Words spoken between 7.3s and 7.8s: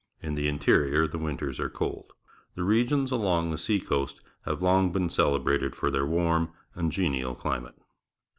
climate.